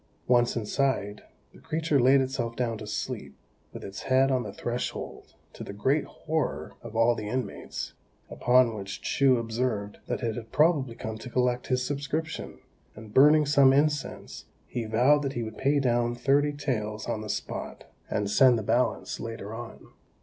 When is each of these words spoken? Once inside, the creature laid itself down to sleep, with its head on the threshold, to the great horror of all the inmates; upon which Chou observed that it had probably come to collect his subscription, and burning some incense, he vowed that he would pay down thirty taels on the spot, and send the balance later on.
Once 0.25 0.55
inside, 0.55 1.21
the 1.53 1.59
creature 1.59 1.99
laid 1.99 2.21
itself 2.21 2.55
down 2.55 2.75
to 2.75 2.87
sleep, 2.87 3.35
with 3.71 3.83
its 3.83 4.01
head 4.01 4.31
on 4.31 4.41
the 4.41 4.51
threshold, 4.51 5.35
to 5.53 5.63
the 5.63 5.73
great 5.73 6.05
horror 6.05 6.71
of 6.81 6.95
all 6.95 7.13
the 7.13 7.27
inmates; 7.29 7.93
upon 8.27 8.73
which 8.73 9.03
Chou 9.03 9.37
observed 9.37 9.99
that 10.07 10.23
it 10.23 10.35
had 10.35 10.51
probably 10.51 10.95
come 10.95 11.19
to 11.19 11.29
collect 11.29 11.67
his 11.67 11.85
subscription, 11.85 12.57
and 12.95 13.13
burning 13.13 13.45
some 13.45 13.71
incense, 13.71 14.45
he 14.65 14.85
vowed 14.85 15.21
that 15.21 15.33
he 15.33 15.43
would 15.43 15.59
pay 15.59 15.79
down 15.79 16.15
thirty 16.15 16.51
taels 16.51 17.05
on 17.05 17.21
the 17.21 17.29
spot, 17.29 17.83
and 18.09 18.31
send 18.31 18.57
the 18.57 18.63
balance 18.63 19.19
later 19.19 19.53
on. 19.53 19.89